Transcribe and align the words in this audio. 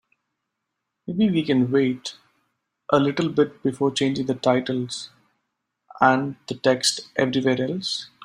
Maybe 1.05 1.29
we 1.29 1.43
can 1.43 1.69
wait 1.71 2.15
a 2.89 2.99
little 2.99 3.29
bit 3.29 3.61
before 3.61 3.91
changing 3.91 4.25
the 4.25 4.33
titles 4.33 5.11
and 5.99 6.37
the 6.47 6.55
text 6.55 7.01
everywhere 7.15 7.61
else? 7.61 8.09